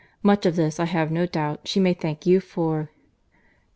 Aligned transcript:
—Much 0.23 0.47
of 0.47 0.55
this, 0.55 0.79
I 0.79 0.85
have 0.85 1.11
no 1.11 1.27
doubt, 1.27 1.67
she 1.67 1.79
may 1.79 1.93
thank 1.93 2.25
you 2.25 2.39
for." 2.39 2.89